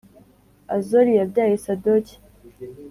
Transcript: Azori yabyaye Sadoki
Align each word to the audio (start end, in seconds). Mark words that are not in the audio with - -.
Azori 0.75 1.11
yabyaye 1.19 1.53
Sadoki 1.63 2.15